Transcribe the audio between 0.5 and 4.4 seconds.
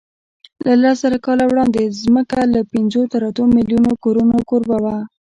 له لسزره کاله وړاندې ځمکه له پینځو تر اتو میلیونو کورونو